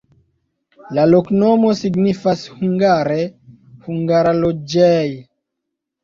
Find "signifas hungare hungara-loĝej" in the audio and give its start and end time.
1.79-5.13